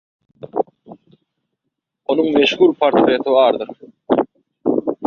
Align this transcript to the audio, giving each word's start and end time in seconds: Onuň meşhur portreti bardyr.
Onuň 2.09 2.27
meşhur 2.39 2.71
portreti 2.79 3.29
bardyr. 3.35 3.69